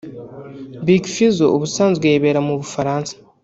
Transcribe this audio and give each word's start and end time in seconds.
Big 0.85 1.03
Fizzo 1.13 1.45
ubusanzwe 1.55 2.05
yibera 2.11 2.39
mu 2.47 2.53
Bufaransa 2.59 3.13